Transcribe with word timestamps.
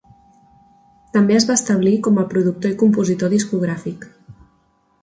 També 1.17 1.35
es 1.41 1.45
va 1.51 1.59
establir 1.61 1.93
com 2.09 2.17
a 2.23 2.27
productor 2.33 2.73
i 2.75 2.79
compositor 2.81 3.35
discogràfic. 3.37 4.11